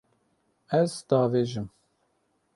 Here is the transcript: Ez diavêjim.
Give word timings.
Ez 0.79 0.91
diavêjim. 1.07 1.67